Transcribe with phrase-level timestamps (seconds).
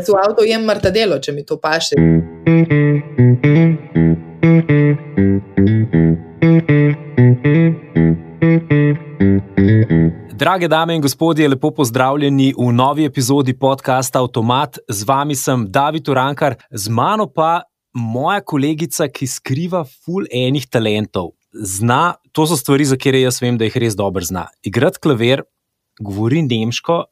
[0.00, 1.98] Jaz v avtu jem martadelo, če mi to paše.
[10.40, 14.80] Drage dame in gospodje, lepo pozdravljeni v novi epizodi podcasta Automat.
[14.88, 17.60] Z vami sem David Urankar, z mano pa
[17.92, 21.34] moja kolegica, ki skriva full enih talentov.
[21.52, 24.48] Zna, to so stvari, za katere jaz vem, da jih res dobro zna.
[24.64, 25.44] Igrati klavir,
[26.00, 27.02] govori nemško,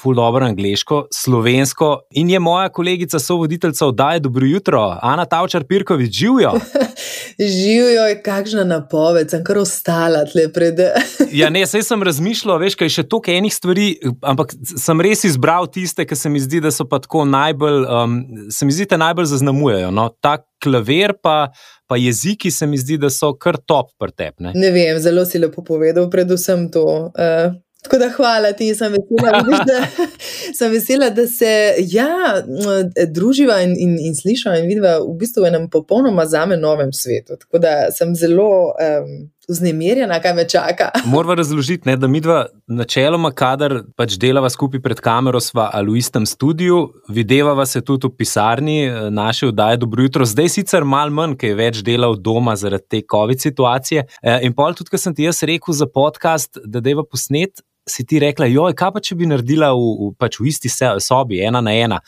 [0.00, 6.12] ful dobro angliško, slovensko in je moja kolegica, sovoditeljica oddaje Dobro jutro, Ana Tavčar Pirkovič,
[6.12, 6.52] živijo.
[7.38, 10.80] Živijo kakšna napoved, sem kar ostala tle pred.
[11.32, 13.88] ja, ne, sej sem razmišljal, veš, kaj še toliko enih stvari,
[14.22, 18.18] ampak sem res izbral tiste, ki se mi zdi, da so pa tako najbolj, um,
[18.50, 19.92] se mi zdi, da najbolj zaznamujejo.
[19.94, 20.10] No?
[20.20, 21.48] Ta klavir pa.
[21.88, 24.50] Pa jeziki se mi zdi, da so kar top pretepne.
[24.52, 26.82] Ne vem, zelo si lepo povedal, predvsem to.
[27.16, 30.06] Uh, Tako da hvala ti, sem vesela, vidiš, da,
[30.58, 32.42] sem vesela, da se ja,
[33.06, 37.38] druživa in, in, in slišiva in vidiva v bistvu v enem popolnoma zame novem svetu.
[37.38, 39.14] Tako da sem zelo um,
[39.48, 40.90] vznemirjena, kaj me čaka.
[41.12, 45.94] Moramo razložiti, ne, da mi dva načeloma, kadar pač delava skupaj pred kamero, sva ali
[45.94, 50.26] v istem studiu, videvava se tudi v pisarni eh, naše vdaje Dobro jutro.
[50.26, 54.06] Zdaj sicer mal manj, ker je več dela od doma zaradi te COVID situacije.
[54.22, 58.04] Eh, in pol tudi, ker sem ti jaz rekel za podcast, da deva posnet si
[58.04, 61.62] ti rekla, joj, kaj pa če bi naredila v, v, pač v isti sobi, ena
[61.64, 62.00] na ena.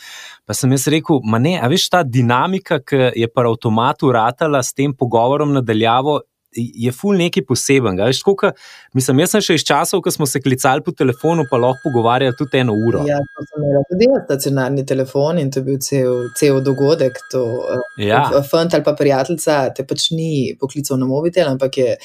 [0.46, 4.62] Pa sem jaz rekel, ma ne, a veš ta dinamika, ki je pa avtomatu ratala
[4.62, 6.20] s tem pogovorom nadaljavo,
[6.56, 8.08] je ful nekaj posebenega.
[8.10, 8.50] Veš, koliko,
[8.96, 12.36] mislim, jaz sem še iz časov, ko smo se klicali po telefonu, pa lahko pogovarjali
[12.38, 13.04] tudi eno uro.
[13.08, 17.20] Ja, to sem imel tudi stacionarni telefon in to je bil cel, cel dogodek.
[17.34, 17.44] To,
[17.76, 18.24] eh, ja.
[18.50, 21.96] Fant ali pa prijateljica te pač ni poklical na mobitel, ampak je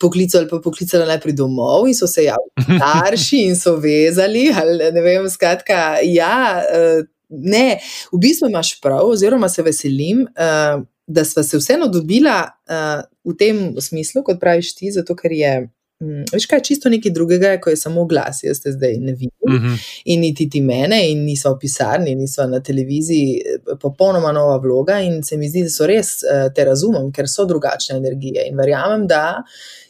[0.00, 4.48] poklical ali pa poklicala najprej domov in so se javili starši in so vezali.
[4.62, 6.62] Ali, ne vem, skratka, ja.
[6.68, 7.78] Uh, Ne,
[8.12, 13.36] v bistvu imaš prav, oziroma se veselim, uh, da smo se vseeno dobila uh, v
[13.38, 15.54] tem smislu, kot praviš ti, zato ker je.
[16.02, 19.12] Mm, veš, kaj je čisto nekaj drugega, ko je samo glas, jaz te zdaj ne
[19.12, 19.30] vidim.
[19.40, 19.66] Uh mhm.
[19.66, 20.00] -huh.
[20.04, 25.00] In niti ti mene, in niso v pisarni, niso na televiziji, eh, popolnoma nova vloga.
[25.00, 28.48] In se mi zdi, da so res uh, te razumem, ker so drugačne energije.
[28.48, 29.42] In verjamem, da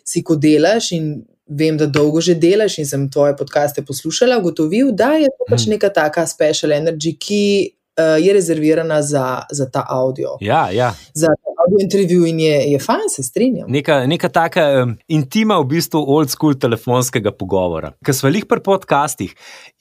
[0.04, 4.92] si ko delaš in vem, da dolgo že delaš in sem tvoje podcaste poslušala, ugotovil,
[4.92, 5.70] da je to pač mhm.
[5.70, 10.28] neka taka special energy, ki uh, je rezervirana za, za ta audio.
[10.40, 10.94] Ja, ja.
[11.14, 11.28] Za
[11.62, 13.70] audio intervju in je, je fajn, se strinjam.
[13.70, 17.92] Neka, neka taka um, intima, v bistvu old school telefonskega pogovora.
[18.04, 19.34] Ker smo jih pri podcastih,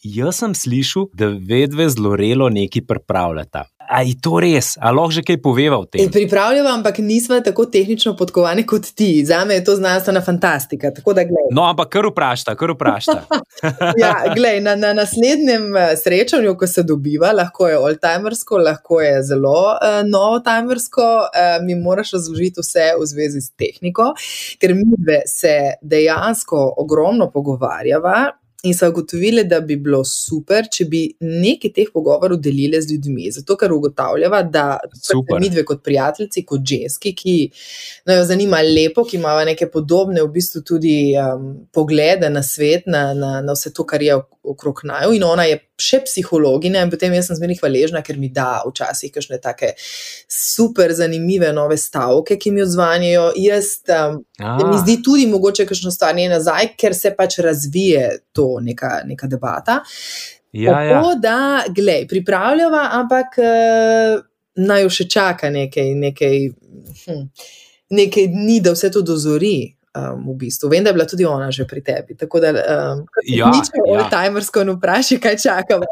[0.03, 3.65] jaz sem slišal, da vedve zelo relo nekaj pripravljata.
[3.91, 6.07] A je to res, ali lahko že kaj poveva o tem?
[6.11, 9.25] Pripravljamo, ampak nismo tako tehnično podkovani kot ti.
[9.27, 10.93] Za me je to znanstvena fantastika.
[11.51, 13.17] No, ampak kar vprašta, kar vprašta.
[14.03, 19.23] ja, glej, na, na naslednjem eh, srečanju, ko se dobiva, lahko je old-timersko, lahko je
[19.27, 24.13] zelo uh, novo-timersko, uh, mi moraš razložiti vse v zvezi s tehniko,
[24.61, 28.31] ker mi dve se dejansko ogromno pogovarjava.
[28.63, 33.31] In so ugotovili, da bi bilo super, če bi nekaj teh pogovorov delili z ljudmi.
[33.33, 34.65] Zato, ker ugotavljava, da
[35.39, 37.35] mi dve kot prijatelji, kot ženski, ki
[38.05, 42.85] no, jo zanima lepo, ki imajo neke podobne, v bistvu tudi um, poglede na svet,
[42.85, 44.19] na, na, na vse to, kar je
[44.53, 45.17] okrog naju.
[45.17, 49.13] In ona je še psihologinja, in potem jaz sem zmeraj hvaležna, ker mi da včasih
[49.13, 49.73] kakšne take
[50.31, 53.31] super zanimive nove stavke, ki mi odzvanjajo.
[53.41, 54.21] Jaz um,
[54.61, 59.29] mi zdi tudi mogoče kakšno stvar nje nazaj, ker se pač razvije to neka, neka
[59.31, 59.81] debata.
[60.51, 60.95] Ja, ja.
[60.99, 61.19] Tako ja.
[61.23, 61.37] da,
[61.71, 64.23] gledaj, pripravljava, ampak uh,
[64.61, 66.39] naj jo še čaka nekaj, nekaj,
[67.05, 67.21] hm,
[67.95, 70.69] nekaj dni, da vse to dozori um, v bistvu.
[70.69, 72.15] Vem, da je bila tudi ona že pri tebi.
[72.17, 74.07] Tako da, um, ja, nič ja.
[74.09, 75.85] timersko ne vprašaj, kaj čakamo.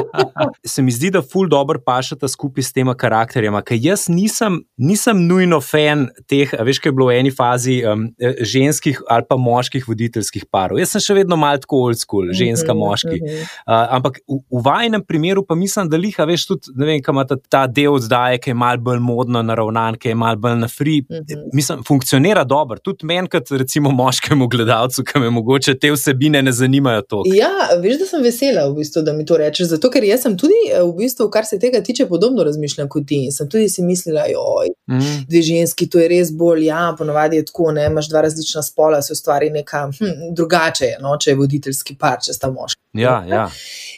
[0.72, 5.26] Se mi zdi, da ful dobro pašata skupaj s tema karakterjema, ker jaz nisem, nisem
[5.26, 8.08] nujno fan teh, veš, kaj je bilo v eni fazi um,
[8.40, 10.80] ženskih ali pa moških voditeljskih parov.
[10.80, 13.16] Jaz sem še vedno malo tako old school, ženska, mm -hmm, moški.
[13.20, 13.42] Mm -hmm.
[13.66, 17.20] uh, ampak v, v vajnem primeru pa mislim, da liha, veš, tudi, ne vem, kam
[17.26, 20.68] ta, ta del oddaje, ki je mal bolj modno naravnan, ki je mal bolj na
[20.68, 21.00] free.
[21.00, 21.48] Mm -hmm.
[21.52, 22.78] Mislim, funkcionira dobro.
[22.78, 27.36] Tudi meni, kot recimo moškemu gledalcu, ki me mogoče te vsebine ne zanimajo toliko.
[27.36, 27.50] Ja,
[27.82, 29.70] veš, da sem vesela, v bistvu, da mi to rečeš.
[29.74, 33.24] Zato, ker jaz sem tudi, v bistvu, kar se tega tiče, podobno razmišljam kot ti.
[33.26, 35.26] In sem tudi si mislila, oj, mm.
[35.28, 39.02] dve ženski, to je res bolj, ja, ponovadi je tako, ne, imaš dva različna spola,
[39.02, 42.80] se ustvari nekaj hm, drugače, no, če je voditeljski par, če sta moški.
[42.96, 43.46] Ja, ja.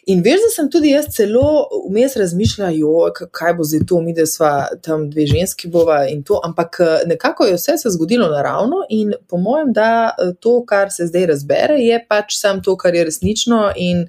[0.09, 4.25] In veš, da sem tudi jaz celo vmes razmišljala, kaj bo zdaj to, mi da
[4.27, 4.49] smo
[4.83, 9.37] tam dve ženski bova in to, ampak nekako je vse se zgodilo naravno in po
[9.37, 13.59] mojem, da to, kar se zdaj razbere, je pač samo to, kar je resnično.
[13.77, 14.07] In,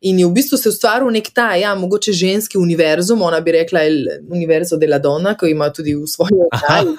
[0.00, 3.84] in je v bistvu se ustvaril nek ta, ja, mogoče ženski univerzum, ona bi rekla,
[4.32, 6.96] univerzo dela Dona, ki ima tudi v svojem oddaji.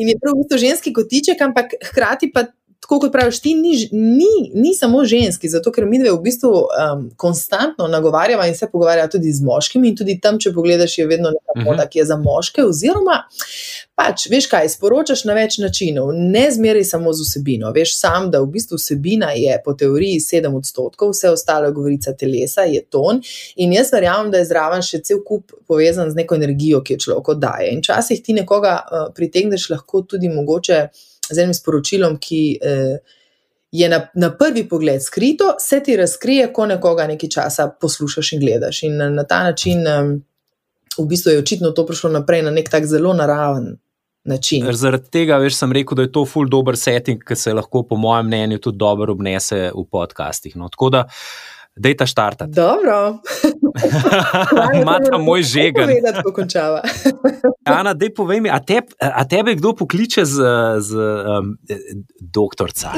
[0.00, 2.46] In je prav v bistvu ženski kotiček, ampak hkrati pa
[2.90, 6.48] tako kot praviš, ti ni, ni, ni samo ženski, zato ker mi dve v bistvu
[6.50, 11.06] um, konstantno nagovarjava in se pogovarjava tudi z moškimi, in tudi tam, če pogledaš, je
[11.06, 11.64] vedno neka uh -huh.
[11.64, 12.64] moda, ki je za moške.
[12.64, 13.20] Oziroma,
[13.94, 17.70] pač, veš kaj, sporočaš na več načinov, ne zmeraj samo z vsebino.
[17.72, 22.12] Veš sam, da v bistvu vsebina je po teoriji 7 odstotkov, vse ostalo je govorica
[22.12, 23.22] telesa, je ton.
[23.56, 26.98] In jaz verjamem, da je zraven še cel kup povezan z neko energijo, ki jo
[26.98, 27.70] človek oddaje.
[27.70, 30.88] In včasih ti nekoga uh, pritegneš lahko tudi mogoče
[31.30, 32.98] z enim sporočilom, ki eh,
[33.72, 38.40] je na, na prvi pogled skrito, se ti razkrije, ko nekoga nekaj časa poslušaš in
[38.40, 38.82] gledaš.
[38.82, 40.18] In na, na ta način, eh,
[40.98, 43.76] v bistvu, je očitno to prišlo naprej na nek tak zelo naraven.
[44.24, 44.66] Način.
[44.76, 47.96] Zaradi tega, veš, sem rekel, da je to full dober setting, ki se lahko, po
[47.96, 50.58] mojem mnenju, tudi dobro obnese v podcastih.
[50.60, 51.06] No, tako da,
[51.76, 52.52] dej ta štartati.
[52.52, 52.98] Dobro.
[54.82, 55.86] Imate moj žegen.
[55.86, 56.82] Vem, kako končava.
[57.78, 60.42] Ana, dej povej mi, a, te, a tebe kdo pokliče z,
[60.80, 61.56] z um,
[62.20, 62.92] doktorca?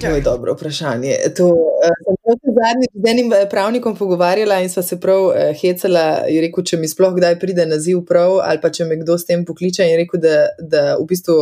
[0.00, 1.16] To je dobro vprašanje.
[1.36, 5.34] To, uh, sem se zadnjič z enim eh, pravnikom pogovarjala in sva se prav uh,
[5.60, 6.04] hecala.
[6.28, 9.26] Je rekel, če mi sploh kdaj pride naziv prav, ali pa če me kdo s
[9.26, 9.86] tem pokliče.
[9.88, 11.38] In rekel, da, da v bistvu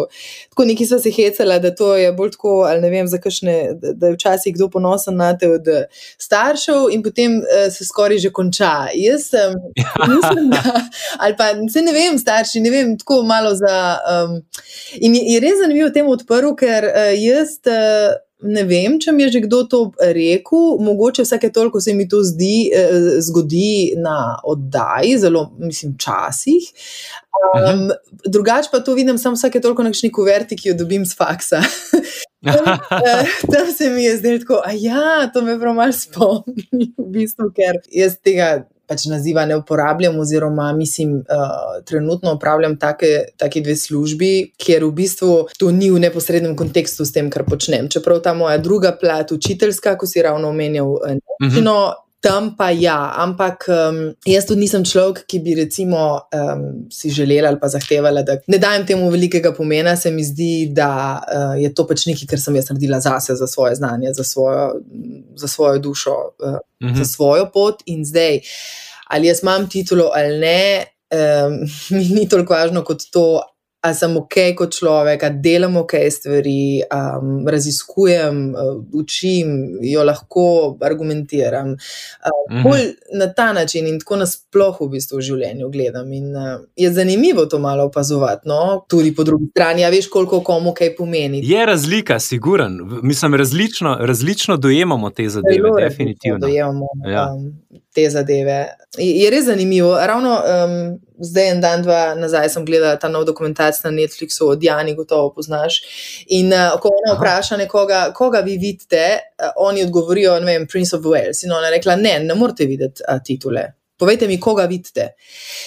[0.52, 3.92] tako neki sva se hecala, da to je bolj tako, ali ne vem, kakšne, da,
[3.92, 5.66] da je včasih kdo ponosen na te od
[6.18, 8.88] staršev in potem uh, se skoraj že konča.
[8.94, 9.92] Jaz sem, ja.
[10.08, 10.80] mislim, da,
[11.22, 13.76] ali pa se ne vem, starši, ne vem, tako malo za.
[14.14, 14.40] Um,
[15.00, 17.60] in je, je res zanimivo temu odprl, ker uh, jaz.
[17.66, 19.78] Uh, Ne vem, če mi je že kdo to
[20.16, 26.70] rekel, mogoče vsake toliko se mi to zdi, eh, zgodi na oddaji, zelo, mislim, časih.
[27.52, 27.90] Um,
[28.24, 31.60] drugače pa to vidim samo vsake toliko na neki kuverti, ki jo dobim z faksa.
[32.44, 32.78] tam,
[33.52, 37.50] tam se mi je zdelo tako, da ja, to me prav malo spomni, v bistvu,
[37.56, 43.76] ker jaz tega pač naziva ne uporabljam, oziroma mislim, uh, trenutno upravljam take, take dve
[43.78, 47.86] službi, kjer v bistvu to ni v neposrednem kontekstu s tem, kar počnem.
[47.88, 51.62] Čeprav ta moja druga plat, učiteljska, ko si ravno omenjal, uh -huh.
[51.62, 51.76] no,
[52.20, 56.02] Tam pa ja, ampak um, jaz tudi nisem človek, ki bi recimo
[56.36, 59.94] um, si želel ali pa zahteval, da ne dajem temu velikega pomena.
[59.96, 63.48] Se mi zdi, da uh, je to pač nekaj, kar sem jaz naredila zase, za
[63.48, 64.66] svoje znanje, za svojo,
[65.40, 66.98] za svojo dušo, uh, mhm.
[67.00, 67.80] za svojo pot.
[67.86, 68.42] In zdaj,
[69.08, 71.56] ali jaz imam titulo ali ne, um,
[71.90, 73.40] mi ni toliko važno kot to,
[73.80, 80.76] ali sem ok kot človek, ali delam ok stvari, um, raziskujem, uh, učim, jo lahko
[80.80, 81.70] argumentiram.
[81.70, 82.94] Uh, mm -hmm.
[83.12, 86.12] Na ta način in tako nasplošno v, bistvu v življenju gledam.
[86.12, 88.84] In, uh, je zanimivo to malo opazovati, no?
[88.88, 91.40] tudi po drugi strani, a veš, koliko komu kaj pomeni.
[91.44, 92.78] Je razlika, siguren.
[93.02, 96.38] Mislim, različno, različno dojemamo te zadeve, Zelo definitivno.
[96.38, 97.34] Dojemamo ja.
[97.34, 97.60] um,
[97.94, 98.68] te zadeve.
[98.98, 99.94] Je, je res zanimivo.
[100.06, 104.62] Ravno, um, zdaj, en dan, dva nazaj, sem gledala ta nov dokumentarc na Netflixu od
[104.62, 105.80] Jani, gotovo poznaš.
[106.36, 110.96] In uh, ko ona vpraša nekoga, koga vi vidite, uh, oni odgovorijo, ne vem, Prince
[110.96, 111.44] of Wales.
[111.44, 113.72] In ona je rekla, ne, ne morete videti uh, titule.
[114.00, 115.12] Povejte mi, koga vidite.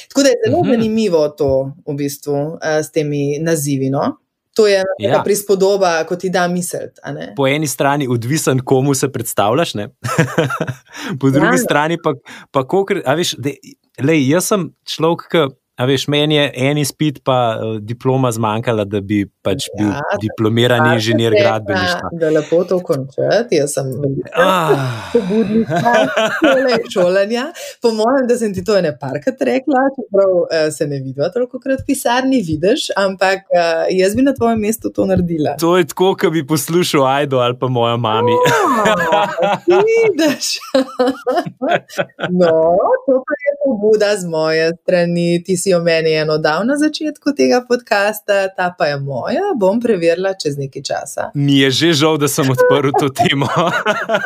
[0.09, 0.71] Tako da je zelo uh mhm.
[0.71, 0.75] -huh.
[0.75, 3.89] zanimivo to, v bistvu, uh, s temi nazivi.
[3.89, 4.22] No?
[4.53, 5.21] To je ena ja.
[5.25, 6.91] prispodoba, kot ti da misel.
[7.37, 9.73] Po eni strani, odvisen, komu se predstavljaš,
[11.19, 11.63] po drugi ja.
[11.63, 12.13] strani pa,
[12.51, 13.01] pa koliko.
[14.03, 18.99] Jaz sem človek, ki A veš, meni je en izpit, pa uh, diploma zmanjkala, da
[19.01, 22.11] bi pač bil ja, diplomirani inženir gradbeništva.
[22.21, 24.43] Da lepo to končati, jaz sem veliko
[25.15, 27.47] pobudnik šolanja.
[27.81, 31.57] Po mojem, da sem ti to ene parkrat rekla, čeprav uh, se ne vidiva toliko
[31.63, 35.55] krat v pisarni, vidiš, ampak uh, jaz bi na tvojem mestu to naredila.
[35.63, 38.37] To je tako, kot bi poslušal Aido ali pa moja mami.
[39.89, 40.53] Vidiš.
[42.39, 42.53] no,
[43.09, 48.47] to pa pobuda z moje strani si jo meni eno dal na začetku tega podcasta,
[48.57, 51.29] ta pa je moja, bom preverila čez nekaj časa.
[51.35, 53.47] Mi je že žal, da sem odprl to temo.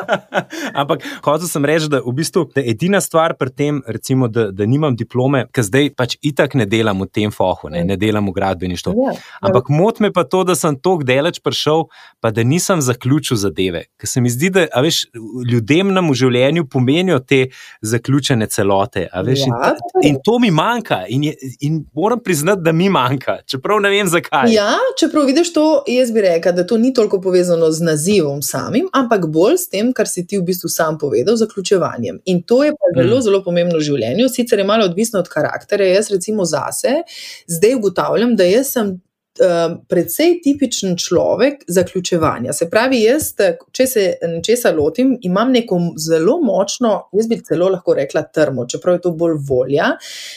[0.82, 4.66] Ampak hotel sem reči, da, v bistvu, da edina stvar pri tem, recimo, da, da
[4.66, 8.36] nimam diplome, ker zdaj pač itak ne delam v tem fohu, ne, ne delam v
[8.40, 8.96] gradbeništvu.
[8.98, 11.88] Ja, Ampak mot me pa to, da sem tako daleč prišel,
[12.24, 13.86] pa da nisem zaključil zadeve.
[14.00, 15.06] Ker se mi zdi, da veš,
[15.52, 17.48] ljudem nam v življenju pomenijo te
[17.86, 19.08] zaključene celote.
[19.28, 21.02] Veš, ja, in, ta, in to mi manjka.
[21.08, 24.54] In je, in moram priznati, da mi manjka, čeprav ne vem zakaj.
[24.54, 24.70] Ja,
[25.00, 29.28] čeprav vidiš to, jaz bi rekel, da to ni toliko povezano z nazivom samim, ampak
[29.28, 32.22] bolj s tem, kar si ti v bistvu sam povedal, zaključevanjem.
[32.26, 33.26] In to je pa zelo, mm.
[33.28, 35.94] zelo pomembno v življenju, sicer je malo odvisno od karakterja.
[35.98, 37.02] Jaz, recimo, zase
[37.48, 38.98] zdaj ugotavljam, da jaz sem
[39.40, 42.54] um, precej tipičen človek zaključevanja.
[42.54, 43.32] Se pravi, jaz,
[43.72, 48.98] če se nečesa lotim, imam neko zelo močno, jaz bi celo lahko rekla trmo, čeprav
[48.98, 49.90] je to bolj volja,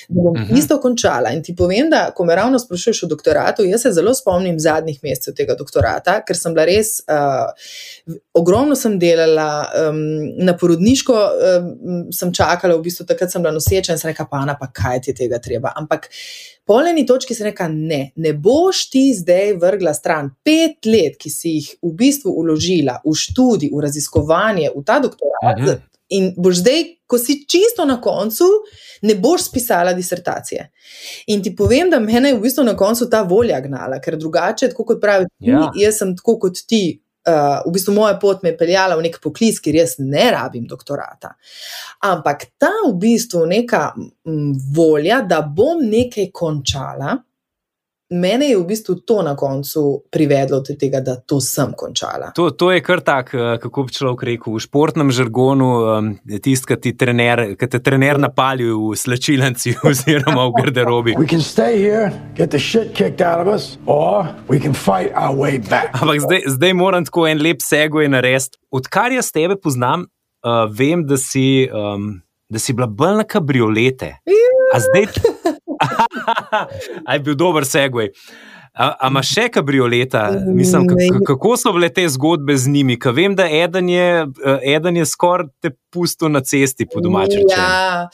[0.09, 0.59] da bom uh -huh.
[0.59, 1.30] isto končala.
[1.30, 4.99] In ti povem, da ko me ravno sprašuješ o doktoratu, jaz se zelo spomnim zadnjih
[5.02, 9.97] mesecev tega doktorata, ker sem bila res, uh, ogromno sem delala, um,
[10.45, 14.57] na porodniško um, sem čakala, v bistvu takrat sem bila noseča in sem rekla, pa,
[14.61, 15.73] pa kaj ti je tega treba.
[15.76, 16.09] Ampak
[16.71, 21.57] poleni točki se reka, ne, ne boš ti zdaj vrgla stran pet let, ki si
[21.57, 25.50] jih v bistvu uložila v študij, v raziskovanje, v ta doktorat.
[25.57, 25.75] Aha.
[26.15, 28.47] In boš zdaj, ko si čisto na koncu,
[29.03, 30.69] ne boš spisala disertacije.
[31.35, 34.71] In ti povem, da me je v bistvu na koncu ta volja gnala, ker drugače,
[34.75, 35.73] kot pravi, ja.
[35.75, 39.19] jaz sem tako kot ti, uh, v bistvu moja pot me je peljala v nek
[39.23, 41.35] poklic, kjer jaz ne rabim doktorata.
[42.09, 47.19] Ampak ta v bistvu neka m, volja, da bom nekaj končala,
[48.11, 52.33] mene je v bistvu to na koncu privedlo do tega, da to sem končala.
[52.35, 55.71] To, to je kar tak, eh, kako bi človek rekel, v športnem žargonu,
[56.43, 56.95] tisti, ki,
[57.59, 61.17] ki te trener napali v slčilenci oziroma v garderobi.
[65.95, 68.59] Ampak zdaj, zdaj moram tako en lep segoj narediti.
[68.71, 70.07] Odkar jaz tebe poznam,
[70.47, 74.14] uh, vem, da si, um, da si bila bolj na kabriolete.
[74.71, 75.11] A zdaj,
[77.11, 78.11] Aj bil dober segway.
[78.71, 80.28] A imaš še kabrioleta?
[80.47, 80.87] Mislim,
[81.26, 82.95] kako so bile te zgodbe z njimi?
[83.02, 84.26] Ker vem, da eden je,
[84.62, 87.42] eden je skoraj te pustil na cesti, po domačem.
[87.50, 88.07] Ja,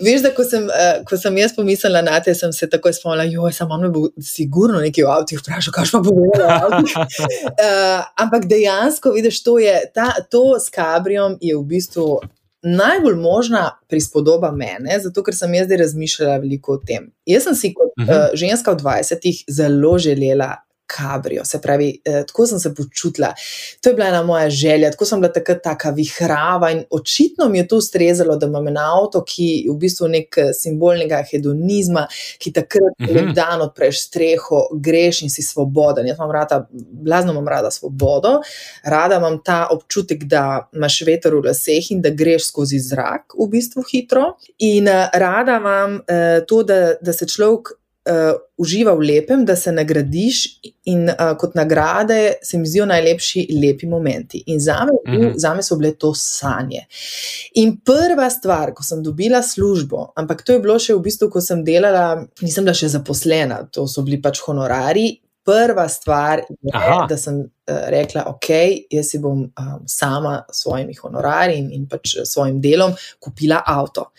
[0.00, 0.64] veš, da ko sem,
[1.06, 4.80] ko sem jaz pomislila na te, sem se takoj spomnila, je samo me bo sigurno
[4.80, 6.48] nekaj v avtu vprašal, kaj pa bo bilo.
[6.48, 12.08] uh, ampak dejansko, vidiš, to, je, ta, to s kabrijom je v bistvu
[12.62, 17.10] najbolj možna prispodoba mene, zato ker sem jaz zdaj razmišljala veliko o tem.
[17.26, 18.10] Jaz sem si kot uh -huh.
[18.10, 20.56] uh, ženska v 20-ih zelo želela
[20.88, 23.34] kabrijo, se pravi, eh, tako sem se počutila.
[23.80, 27.58] To je bila ena moja želja, tako sem bila takrat taka vihrava in očitno mi
[27.58, 32.06] je to ustrezalo, da imam en avto, ki je v bistvu nek eh, simbolnega hedonizma,
[32.38, 33.34] ki takrat, uh -huh.
[33.34, 36.06] dan odpreš streho, greš in si svoboden.
[36.06, 38.40] Jaz imam rada, blazno imam rada svobodo,
[38.84, 43.48] rada imam ta občutek, da imaš veter v laseh in da greš skozi zrak, v
[43.50, 44.36] bistvu hitro.
[44.58, 47.77] In uh, rada imam uh, to, da, da se človek
[48.08, 50.42] uh, uživa v lepem, da se nagradiš,
[50.88, 54.42] in uh, kot nagrade se mi zdijo najlepši lepi momenti.
[54.46, 55.32] In za me, mm -hmm.
[55.36, 56.86] za me so bile to sanje.
[57.54, 61.40] In prva stvar, ko sem dobila službo, ampak to je bilo še v bistvu, ko
[61.40, 67.06] sem delala, nisem bila še zaposlena, to so bili pač honorari, prva stvar je, Aha.
[67.08, 68.48] da sem uh, rekla, ok,
[68.90, 72.92] jaz si bom um, sama s svojimi honorarji in, in pač svojim delom
[73.24, 74.10] kupila avto.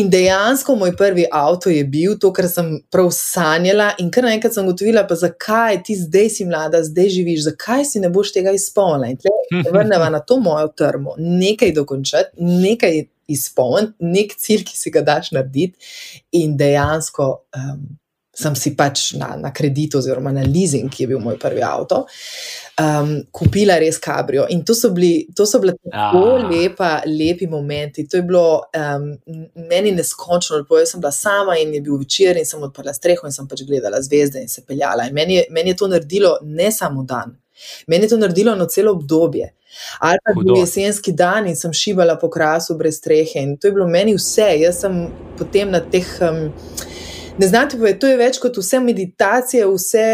[0.00, 4.56] In dejansko moj prvi avto je bil to, kar sem prav sanjala, in kar naenkrat
[4.56, 8.56] sem ugotovila, pa zakaj ti zdaj si mlada, zdaj živiš, zakaj si ne boš tega
[8.56, 9.12] izpolnila.
[9.14, 12.34] In tle se vrnemo na to mojo trmo, nekaj dokončati,
[12.66, 15.78] nekaj izpolniti, nek cilj, ki si ga daš narediti,
[16.34, 17.30] in dejansko.
[17.54, 17.88] Um,
[18.38, 22.04] sem si pač na, na kredit oziroma na leasing, ki je bil moj prvi avto,
[22.78, 24.46] um, kupila res kabrio.
[24.54, 26.46] In to so bili, to so bili tako ah.
[26.46, 28.06] lepa, lepi momenti.
[28.08, 28.44] To je bilo
[28.78, 29.10] um,
[29.68, 30.78] meni neskončno lepo.
[30.78, 33.64] Jaz sem bila sama in je bil večer in sem odprla streho in sem pač
[33.66, 35.08] gledala zvezde in se peljala.
[35.08, 37.34] In meni, meni je to naredilo ne samo dan.
[37.90, 39.50] Meni je to naredilo na celo obdobje.
[40.00, 43.42] Ali pa bil jesenski dan in sem šibala po krasu brez strehe.
[43.42, 44.52] In to je bilo meni vse.
[44.62, 46.06] Jaz sem potem na teh.
[46.22, 46.52] Um,
[47.38, 50.06] Ne znate pa, to je več kot vse meditacije, vse,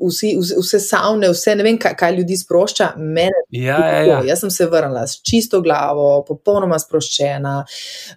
[0.00, 2.94] vse, vse, vse savne, vse ne vem, kaj, kaj ljudi sprošča.
[2.96, 4.20] Mene, ja, ja, ja.
[4.30, 7.58] Jaz sem se vrnila s čisto glavo, popolnoma sproščena.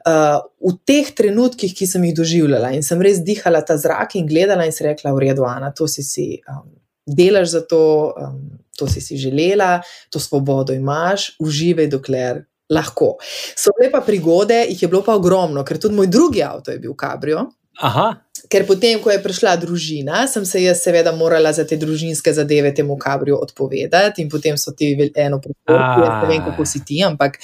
[0.07, 4.27] Uh, v teh trenutkih, ki sem jih doživljala in sem res dihala ta zrak in
[4.29, 6.29] gledala in si rekla, v redu, Ana, to si si.
[6.47, 6.71] Um,
[7.07, 8.39] Delaš za to, um,
[8.75, 9.77] to si si želela,
[10.11, 13.15] to svobodo imaš, uživaj, dokler lahko.
[13.55, 16.95] So lepa prigode, jih je bilo pa ogromno, ker tudi moj drugi avto je bil
[16.99, 17.45] Cabrio.
[17.77, 18.15] Aha.
[18.47, 22.69] Ker potem, ko je prišla družina, sem se jaz, seveda, morala za te družinske zadeve
[22.75, 27.01] temu kabriju odpovedati, in potem so ti eno pripovedali, jaz ne vem, kako si ti,
[27.03, 27.39] ampak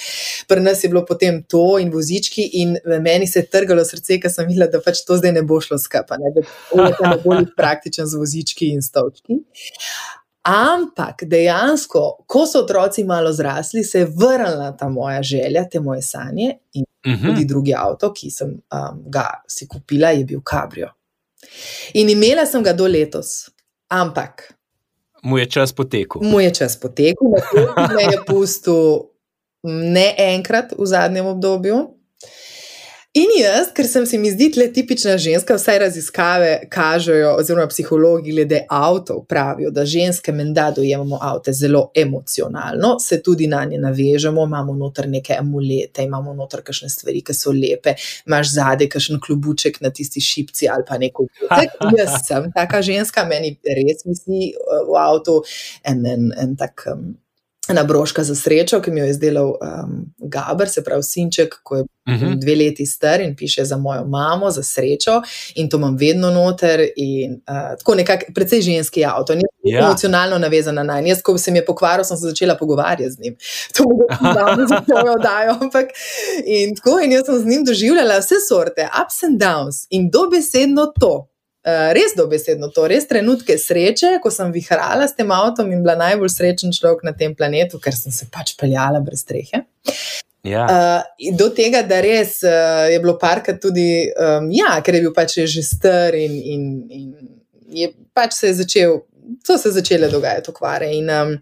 [0.48, 4.32] pri nas je bilo potem to in vozički, in meni se je trgalo srce, ker
[4.32, 8.08] sem videla, da pač to zdaj ne bo šlo skapa, da je to bolj praktičen
[8.08, 9.42] z vozički in stavčki.
[10.44, 16.02] Ampak dejansko, ko so otroci malo zrasli, se je vrnila ta moja želja, te moje
[16.02, 17.22] sanje in uh mhm.
[17.22, 17.34] -huh.
[17.34, 20.88] tudi drugi avto, ki sem um, ga si kupila, je bil Cabrio.
[21.94, 23.50] In imela sem ga do letos,
[23.88, 24.54] ampak.
[25.22, 26.22] Mu je čas potekel.
[26.22, 27.28] Mu je čas potekel,
[27.76, 29.00] da me je pustil
[29.62, 31.76] ne enkrat v zadnjem obdobju.
[33.14, 38.32] In jaz, ker sem se mi zdi tle tipična ženska, vse raziskave kažejo, oziroma psihologi
[38.34, 44.48] glede avtov pravijo, da ženske menda dojemamo avte zelo emocionalno, se tudi na nje navežemo,
[44.50, 47.94] imamo noter neke amulete, imamo noter kakšne stvari, ki so lepe,
[48.26, 51.30] imaš zadaj kakšen klubuček na tisti šipci ali pa neko.
[51.98, 55.44] Jaz sem taka ženska, meni res misli eh, v avtu
[55.86, 56.90] en, en, en tak.
[56.90, 57.12] Um,
[57.68, 61.76] ena broška za srečo, ki mi jo je izdelal um, Gaber, se pravi Sinček, ko
[61.76, 62.24] je uh mhm.
[62.24, 62.40] -huh.
[62.40, 65.22] dve leti star in piše za mojo mamo, za srečo,
[65.54, 66.88] in to imam vedno noter.
[66.96, 69.84] In, uh, tako nekako, predvsej ženski avto, ni ja.
[69.84, 71.08] emocionalno navezana na njega.
[71.08, 73.36] Jaz, ko se mi je pokvaril, sem se začela pogovarjati z njim.
[73.76, 73.82] To
[74.60, 75.56] je za to, da oddajo.
[75.62, 75.86] Ampak
[76.44, 80.92] in tako, in jaz sem z njim doživljala vse sorte, ups and downs in dobesedno
[81.00, 81.33] to.
[81.64, 85.94] Eh, res dobesedno to, res trenutke sreče, ko sem vihrala s tem avtom in bila
[85.96, 89.62] najbolj srečen človek na tem planetu, ker sem se pač peljala brez strehe.
[90.44, 90.66] Ja.
[90.68, 95.14] Uh, do tega, da res uh, je bilo parka tudi, um, ja, ker je bil
[95.16, 97.06] pač že star in, in, in
[97.80, 99.00] je pač se je začel,
[99.40, 100.92] to se začele dogajati, okvare.
[100.92, 101.32] In, um,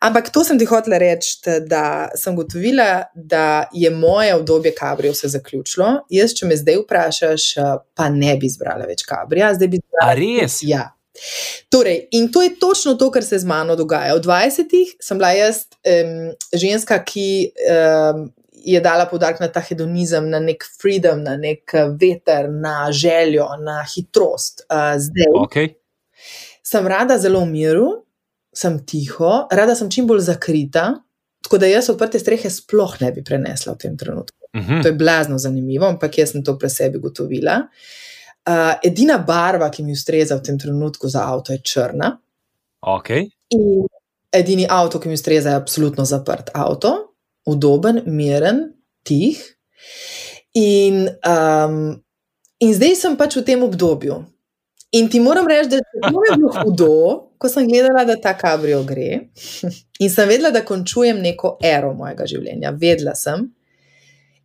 [0.00, 5.28] Ampak to sem ti hotela reči, da sem gotovila, da je moje obdobje kabrijo se
[5.28, 5.88] zaključilo.
[6.10, 7.48] Jaz, če me zdaj vprašaš,
[7.98, 9.50] pa ne bi izbrala več kabrija.
[10.04, 10.60] A res?
[10.62, 10.92] Ja.
[11.68, 14.14] Torej, in to je točno to, kar se z mano dogaja.
[14.14, 20.30] V 20-ih sem bila jaz um, ženska, ki um, je dala podarek na ta hedonizem,
[20.30, 24.62] na nek freedom, na nek veter, na željo, na hitrost.
[24.70, 25.72] Uh, zdaj okay.
[26.62, 27.88] sem rada zelo v miru,
[28.58, 30.90] sem tiho, rada sem čim bolj zakrita,
[31.44, 34.36] tako da jaz odprte strehe sploh ne bi prenesla v tem trenutku.
[34.54, 34.72] Uh mhm.
[34.72, 34.82] -huh.
[34.82, 37.62] To je blazno zanimivo, ampak jaz sem to pre sebi gotovila.
[38.48, 42.18] Uh, edina barva, ki mi ustreza v tem trenutku za avto, je črna.
[42.80, 43.30] Okay.
[43.50, 43.86] In
[44.32, 47.14] edini avto, ki mi ustreza, je absolutno zaprt avto,
[47.46, 48.72] udoben, miren,
[49.02, 49.56] tih.
[50.54, 52.02] In, um,
[52.58, 54.24] in zdaj sem pač v tem obdobju.
[54.90, 59.20] In ti moram reči, da je bilo hudo, ko sem gledala, da ta kabrio gre
[60.02, 62.74] in sem vedela, da končujem neko ero mojega življenja.
[62.80, 63.46] Vedela sem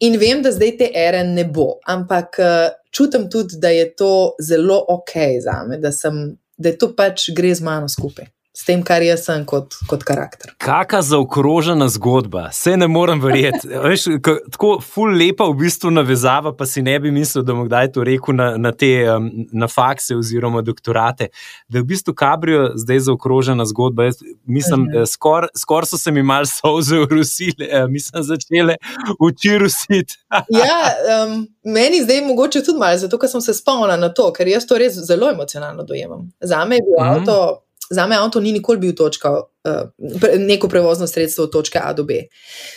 [0.03, 4.13] in vem, da zdaj te ere ne bo, ampak eh, čutim tudi, da je to
[4.41, 5.13] zelo ok
[5.43, 6.25] za me, da, sem,
[6.57, 10.53] da to pač gre z mano skupaj s tem, kar jaz sem kot, kot karakter.
[10.61, 13.67] Kakšna zaokrožena zgodba, vse ne morem verjeti.
[13.85, 14.05] Veš,
[14.53, 18.05] tako ful lepa v bistvu navezava, pa si ne bi mislil, da bom kdaj to
[18.05, 21.31] rekel na, na te um, na fakse oziroma doktorate.
[21.67, 24.05] Da je v bistvu kabrijo zdaj zaokrožena zgodba.
[24.11, 25.09] Jaz, mislim, uh -huh.
[25.09, 28.75] skoraj skor so se mi mal soze urusile, eh, mislim, začele
[29.19, 30.13] oči rusiti.
[30.61, 30.79] ja,
[31.25, 34.67] um, meni zdaj mogoče tudi malo, zato ker sem se spomnila na to, ker jaz
[34.67, 36.31] to res zelo emocionalno dojemam.
[36.41, 37.19] Za me je bil uh -huh.
[37.19, 39.81] avto za me avto ni nikoli bil točka, uh,
[40.39, 42.13] neko prevozno sredstvo od točke A do B.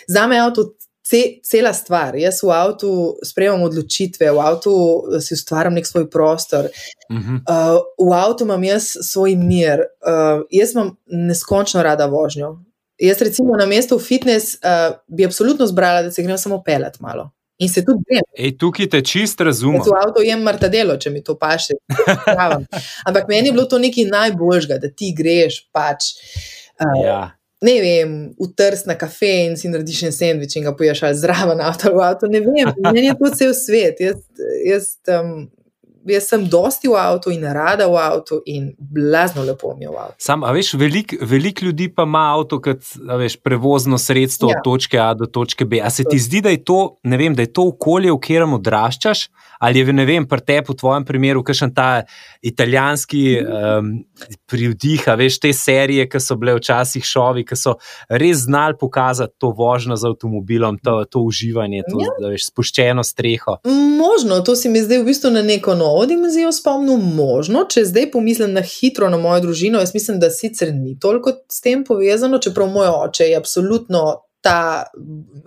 [0.09, 0.64] Za me je avto
[1.07, 2.16] ce, cela stvar.
[2.19, 2.90] Jaz v avtu
[3.25, 7.38] sprejemam odločitve, v avtu eh, si ustvarjam nek svoj prostor, uh -huh.
[7.47, 12.59] uh, v avtu imam jaz svoj mir, uh, jaz imam neskončno rada vožnjo.
[12.99, 17.31] Jaz, recimo, na mestu fitness uh, bi absolutno zbrala, da se grem samo pelet malo.
[17.59, 18.25] In se tudi vem.
[18.37, 19.81] Ej, tukaj te čist razumem.
[19.81, 21.79] V avtu jem martadelo, če mi to paše.
[23.09, 26.12] Ampak meni je bilo to nekaj najboljšega, da ti greš pač.
[26.77, 27.21] Uh, ja.
[27.64, 31.62] Ne vem, utrst na kafe in si narediš en sendvič in ga poješ ali zraven
[31.64, 32.29] avto v avtu.
[32.29, 34.05] Ne vem, meni je to cel svet.
[34.05, 34.21] Jaz,
[34.66, 35.47] jaz um,
[36.07, 39.99] jaz sem dosti v avtu in rada v avtu in blazno lepo mi je v
[40.05, 40.14] avtu.
[40.19, 42.85] Sam, a veš, veliko velik ljudi pa ima avto kot
[43.19, 44.59] veš, prevozno sredstvo ja.
[44.59, 45.81] od točke A do točke B.
[45.83, 48.55] A se ti zdi, da je to, ne vem, da je to okolje, v katerem
[48.59, 52.03] odraščaš, ali je, ne vem, pri tebi, v tvojem primeru, kakšen ta
[52.42, 53.92] italijanski um,
[54.51, 57.77] privdih, veš, te serije, ki so bile včasih šovi, ki so
[58.09, 62.14] res znali pokazati to vožnjo z avtomobilom, to, to uživanje, to ja.
[62.31, 63.59] veš, spuščeno streho.
[63.97, 68.11] Možno, to si mi zdaj v bistvu na neko novo dimenzijo spomnil, možno, če zdaj
[68.14, 72.38] pomislim na hitro na mojo družino, jaz mislim, da sicer ni toliko s tem povezano,
[72.42, 74.05] čeprav moj oče je absolutno
[74.47, 74.83] ta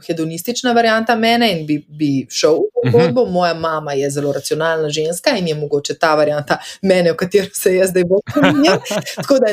[0.08, 3.22] hedonistična varianta mene in bi, bi šel v zgodbo.
[3.22, 3.32] Uh -huh.
[3.32, 7.76] Moja mama je zelo racionalna ženska in je mogoče ta varianta mene, v katero se
[7.76, 8.80] jaz zdaj bolj spominjam.
[9.16, 9.48] Tako da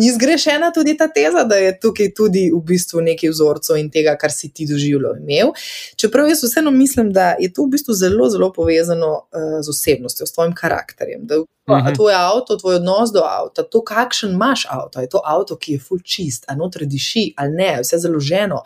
[0.00, 4.16] ni zgrešena tudi ta teza, da je tukaj tudi v bistvu nekaj vzorcev in tega,
[4.16, 5.52] kar si ti doživljal imel.
[5.96, 10.26] Čeprav jaz vseeno mislim, da je to v bistvu zelo, zelo povezano uh, z osebnostjo,
[10.26, 11.26] s tvojim karakterjem.
[11.26, 11.42] Da
[11.74, 11.94] -huh.
[11.94, 15.78] tvoj avto, tvoj odnos do avta, to, kakšen imaš avto, je to avto, ki je
[15.78, 18.62] full čist, a notri diši ali ne, vse založeno,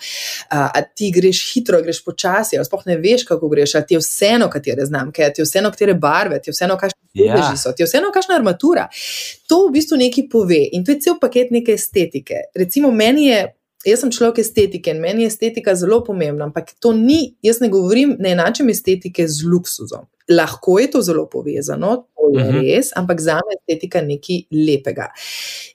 [0.51, 3.95] a, a ti greš hitro, greš počasi, ali sploh ne veš, kako greš, a ti
[3.95, 7.57] je vseeno, katere znamke, ti je vseeno, katere barve, ti je vseeno, kakšne sedeži ja.
[7.57, 8.89] so, ti je vseeno, kakšna armatura.
[9.49, 12.35] To v bistvu nekaj pove in to je cel paket neke estetike.
[12.55, 16.93] Recimo, meni je Jaz sem človek estetike in meni je estetika zelo pomembna, ampak to
[16.93, 20.05] ni, jaz ne govorim, ne enačim estetike z luksuzom.
[20.31, 22.57] Lahko je to zelo povezano, to je uh Mhm.
[22.57, 22.77] -huh.
[22.77, 25.07] res, ampak za me estetika nekaj lepega.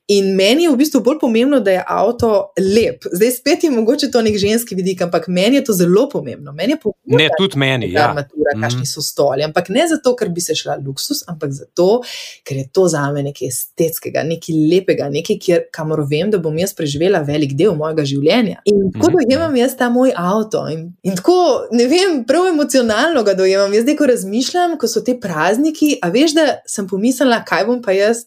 [0.08, 3.04] In meni je v bistvu bolj pomembno, da je avto lep.
[3.12, 6.52] Zdaj spet je mogoče to nek ženski vidik, ampak meni je to zelo pomembno.
[6.52, 7.92] Meni je pomembno, Ne, tudi meni.
[7.92, 8.08] Ja.
[8.10, 8.64] armatura, Mhm.
[8.64, 9.44] kakšni so stoli.
[9.44, 12.02] Ampak ne zato, ker bi se šla luksus, ampak zato,
[12.44, 16.58] ker je to za me nekaj estetskega, nekaj lepega, nekaj, kjer, kamor vem, da bom
[16.58, 18.56] jaz preživela velik del mojega življenja.
[18.66, 19.18] In tako Mhm.
[19.20, 20.68] dojemam jaz ta moj avto.
[20.68, 21.34] In, in tako,
[21.72, 23.74] ne vem, prav emocionalno ga dojemam.
[23.74, 24.45] Jaz zdaj, ko razmišljam,
[24.80, 28.26] ko so te prazniki, a veš, da sem pomislila, kaj bom pa jaz.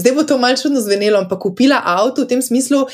[0.00, 2.86] Zdaj bo to malce čudno zvenelo, ampak kupila avto v tem smislu,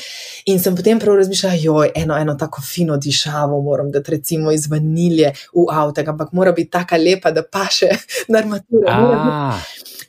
[0.45, 4.67] in sem potem prav razmišljala, joj, eno, eno tako fino dišavo moram dati, recimo iz
[4.67, 7.89] vanilje v avto, ampak mora biti tako lepa, da paše
[8.31, 8.97] na armaturo.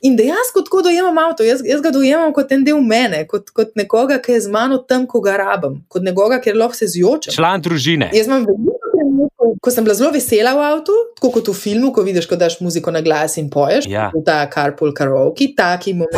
[0.01, 3.75] In dejansko tako dojemam avto, jaz, jaz ga dojemam kot en del mene, kot, kot
[3.75, 7.33] nekoga, ki je z mano tam, ko ga rabim, kot nekoga, ker lahko se zjočem.
[7.35, 8.11] član družine.
[8.15, 11.91] Jaz imam veliko trenutkov, ko sem bila zelo vesela v avtu, tako kot v filmu,
[11.95, 13.87] ko vidiš, ko daš muziko na glas in poješ.
[13.89, 14.09] Ja.
[14.13, 16.15] V ta carpool karaoke, taki moment.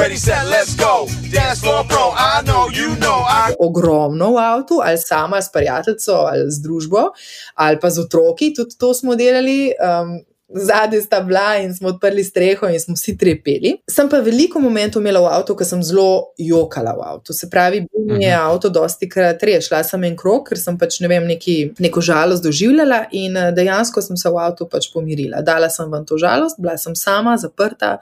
[3.61, 7.11] Ogromno v avtu, ali sama s prijateljico, ali z družbo,
[7.55, 9.71] ali pa z otroki, tudi to smo delali.
[9.77, 10.19] Um,
[10.55, 13.75] Zadnji sta bila in smo odprli streho, in smo vsi trepeli.
[13.89, 17.33] Sem pa veliko momentov imela v avtu, ko sem zelo jokala v avtu.
[17.33, 19.69] Se pravi, bil mi je avto dosti krat res.
[19.69, 23.51] Šla sem en krog, ker sem pač ne vem, neki, neko žalost doživljala in eh,
[23.55, 25.41] dejansko sem se v avtu pač pomirila.
[25.45, 27.97] Dala sem vam to žalost, bila sem sama, zaprta,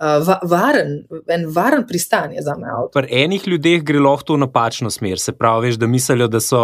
[0.00, 0.94] uh, va varen,
[1.30, 2.98] en varen pristan je za me avto.
[2.98, 6.62] Pri enih ljudeh gre lahko v napačno smer, se pravi, veš, da mislijo, da so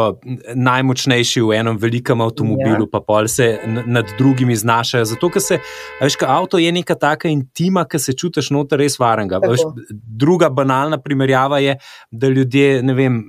[0.54, 2.90] najmočnejši v enem velikem avtomobilu, ja.
[2.92, 5.06] pa pol se nad drugimi znašajo.
[5.12, 5.60] Zato, ker se,
[6.00, 8.98] veš, ka avto je neka taka intima, ki se čutiš noter res.
[9.00, 9.48] Tako.
[9.54, 11.76] Veš, druga banalna primerjava je,
[12.10, 13.22] da ljudje, ne vem,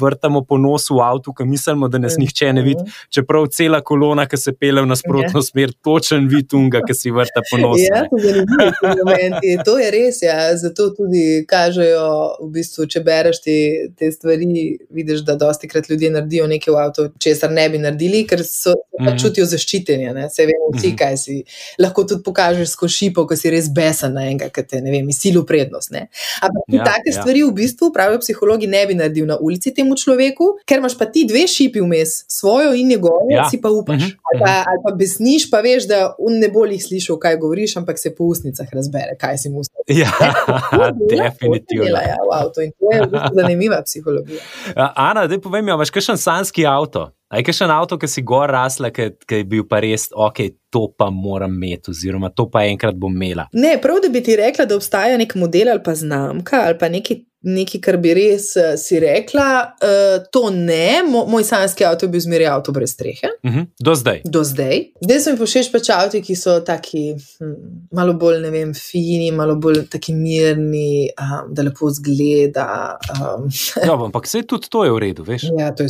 [0.00, 4.28] vrtamo po nosu v avtu, ki mislimo, da nas nihče ne vidi, čeprav cela kolona,
[4.30, 7.88] ki se pele v nasprotno smer, točen vid unga, ki si vrta po nosu.
[7.88, 9.64] Ja, to, zanimivi ti momenti.
[9.64, 10.22] to je res.
[10.22, 10.56] Ja.
[10.56, 12.06] Zato tudi kažejo,
[12.40, 13.56] v bistvu, če bereš te,
[13.92, 14.46] te stvari,
[14.90, 18.74] vidiš, da dosti krat ljudje naredijo nekaj v avtu, česar ne bi naredili, ker so,
[18.96, 19.18] pa Mhm.
[19.18, 20.08] čutijo zaščiteni.
[20.08, 20.28] ne.
[20.30, 20.96] Se vemo vsi, Mhm.
[20.96, 21.44] kaj si.
[21.78, 25.08] Lahko tudi pokažeš skozi šipo, ko si res besen na enega, ki te ne vem,
[25.08, 25.90] izsilil prednost.
[25.90, 26.08] Ne.
[26.40, 27.12] Ampak Ja, take ja.
[27.14, 31.06] stvari v bistvu, pravijo psihologi, ne bi naredil na ulici temu človeku, ker imaš pa
[31.06, 33.44] ti dve šipi vmes, svojo in njegovo, Ja.
[33.44, 33.96] si pa upaš.
[33.98, 37.36] Mhm, Ali pa, ali pa besniš, pa veš, da on ne bo jih slišal, kaj
[37.36, 39.84] govoriš, ampak se po usnicah razbere, kaj si mu ustil.
[39.88, 40.10] Ja,
[41.12, 41.86] definitivno.
[41.86, 43.02] Ja, v avtu in to je
[43.40, 44.40] zanimiva psihologija.
[44.76, 47.10] A, Ana, da povem, mi, imaš kakšen sanski avto?
[47.28, 50.40] Aj kakšen avto, ki si gor rasla, ki je bil pa res, ok,
[50.72, 53.44] to pa moram imeti, oziroma to pa enkrat bom imela.
[53.52, 56.88] Ne, prav, da bi ti rekla, da obstaja nek model ali pa znamka ali pa
[56.88, 57.20] nekaj.
[57.42, 59.44] Nekaj, kar bi res uh, si rekla,
[59.78, 63.66] uh, to ne, Mo, moj sanski avto je bil zmeraj avto brez strehe, Uh -huh.
[63.80, 64.22] Do zdaj.
[64.24, 64.84] do zdaj.
[65.04, 67.54] Zdaj so mi všeč pač avti, ki so taki hm,
[67.92, 72.98] malo bolj, ne vem, fini, malo bolj taki mirni, um, da lepo zgleda.
[73.14, 73.48] Um,
[73.86, 75.42] Ja, ampak vse tudi to je v redu, veš.
[75.58, 75.88] ja, to je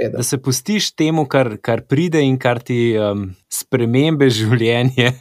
[0.00, 0.16] redu.
[0.16, 5.12] Da se pustiš temu, kar, kar pride in kar ti um, spremembe življenja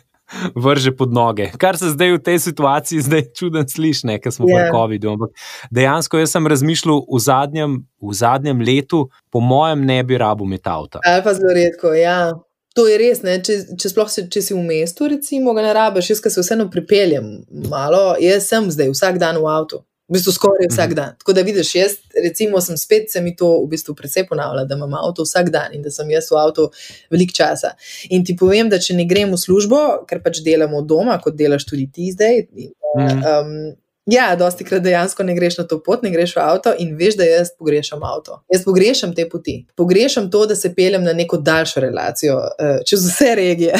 [0.55, 1.51] vrže pod noge.
[1.57, 4.65] Kar se zdaj v tej situaciji zdaj čuden sliši, ker smo yeah.
[4.65, 4.69] Ja.
[4.69, 5.13] v COVID-u.
[5.15, 5.29] Ampak
[5.71, 10.69] dejansko jaz sem razmišljal v zadnjem, v zadnjem letu, po mojem, ne bi rabo imeti
[10.69, 10.99] avta.
[11.05, 12.33] Ali pa zelo redko, ja.
[12.75, 13.37] To je res, ne?
[13.39, 16.67] če, če sploh si, če si v mestu, recimo, ga ne rabiš, jaz se vseeno
[16.67, 19.79] pripeljem malo, jaz sem zdaj vsak dan v avtu.
[20.07, 20.95] V bistvu skoraj vsak Mhm.
[20.95, 21.15] dan.
[21.17, 24.75] Tako da vidiš, jaz, recimo, sem spet se mi to v bistvu predvsej ponavlja, da
[24.75, 26.67] imam avto vsak dan in da sem jaz v avtu
[27.11, 27.71] velik časa.
[28.09, 31.65] In ti povem, da če ne grem v službo, ker pač delamo doma, kot delaš
[31.65, 32.45] tudi ti zdaj.
[32.55, 32.71] in.
[32.95, 36.93] Um, ja, dosti krat dejansko ne greš na to pot, ne greš v avto in
[36.95, 38.43] veš, da jaz pogrešam avto.
[38.47, 39.65] Jaz pogrešam te poti.
[39.75, 43.73] Pogrešam to, da se peljem na neko daljšo relacijo uh, čez vse regije.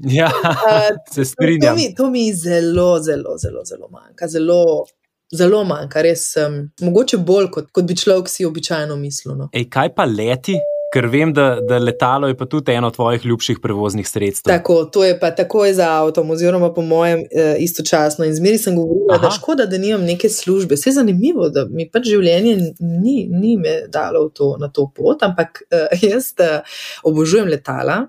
[0.00, 0.30] Ja,
[1.14, 1.76] se to, strinjam.
[1.76, 4.28] mi, to mi zelo, zelo, zelo, zelo manjka.
[4.28, 4.86] Zelo,
[5.32, 6.28] zelo manjka, res.
[6.40, 9.36] Um, mogoče bolj, kot, kot bi človek si običajno mislil.
[9.38, 9.50] No.
[9.52, 10.58] Ej, kaj pa leti?
[10.94, 14.52] Ker vem, da, da letalo je pa tudi eno tvojih ljubših prevoznih sredstev.
[14.52, 18.24] Tako, to je pa takoj za avtom, oziroma po mojem, eh, istočasno.
[18.24, 19.26] In zmeri sem govorila, Aha.
[19.26, 20.78] da škoda, da nimam neke službe.
[20.78, 25.22] Vse je zanimivo, da mi pač življenje ni, ni me dalo to, na to pot,
[25.26, 26.60] ampak eh, jaz eh,
[27.02, 28.04] obožujem letala,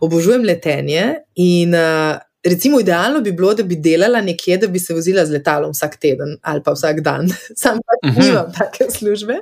[0.00, 1.74] obožujem letenje in.
[1.74, 5.72] Eh, Recimo, idealno bi bilo, da bi delala nekje, da bi se vozila z letalom
[5.74, 7.26] vsak teden ali pa vsak dan.
[7.62, 8.20] Sam pa Mhm.
[8.20, 9.34] nimam take službe.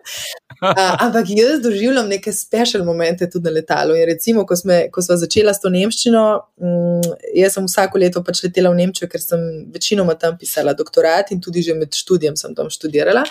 [0.63, 3.97] Uh, ampak jaz doživljam neke special momente tudi na letalu.
[3.97, 6.23] In recimo, ko, sme, ko smo začela s to nemščino,
[6.57, 7.03] um,
[7.37, 11.41] jaz sem vsako leto pač letela v Nemčijo, ker sem večinoma tam pisala doktorat in
[11.41, 13.25] tudi že med študijem sem tam študirala.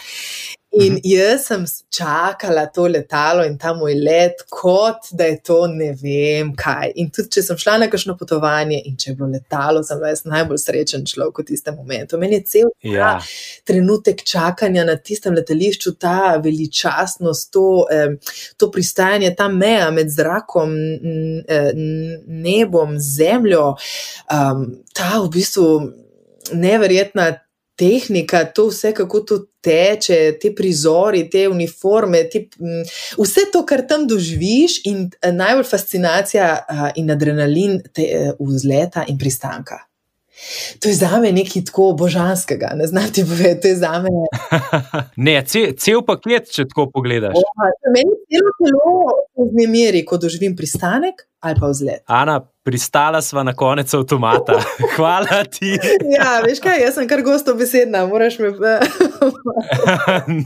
[0.81, 5.93] In jaz sem čakala to letalo in ta moj let, kot da je to ne
[6.01, 6.91] vem kaj.
[6.99, 10.11] In tudi, če sem šla na kakšno potovanje in če je bilo letalo, sem bila
[10.11, 12.19] jaz najbolj srečen človek v tistem momentu.
[12.19, 13.13] Meni je cel Ja.
[13.63, 18.17] trenutek čakanja na tistem letališču, ta veličastnost, to, eh,
[18.57, 20.75] to pristajanje, ta meja med zrakom,
[21.47, 23.75] eh, n- nebom, zemljo,
[24.27, 25.91] um, ta v bistvu
[26.53, 27.39] neverjetna.
[27.75, 32.83] Tehnika, to vse, kako to teče, te prizori, te uniforme, te, m,
[33.19, 39.03] vse to, kar tam doživiš, in eh, najbolj fascinacija a, in adrenalin te eh, vzleta
[39.11, 39.83] in pristanka.
[40.79, 44.09] To je za me nekaj tako božanskega, ne znam ti povedati, to je za me.
[45.25, 47.39] Ne, cel, cel paket, če tako pogledaš.
[47.95, 48.95] Meni celo telo
[49.31, 52.03] se vznemiri, ko doživim pristanek ali pa vzlet.
[52.07, 54.57] Ana, pristala sva na konec avtomata.
[54.95, 55.77] Hvala ti.
[56.17, 58.49] Ja, veš kaj, jaz sem kar gosto besedna, moraš me.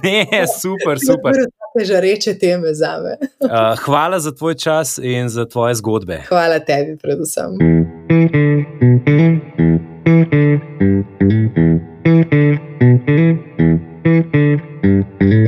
[0.04, 0.25] ne,
[0.60, 1.39] super, super.
[1.78, 3.15] Te žareče teme za me.
[3.39, 6.23] Uh, hvala za tvoj čas in za tvoje zgodbe.
[6.30, 7.56] Hvala tebi, predvsem.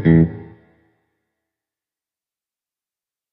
[0.04, 0.41] You.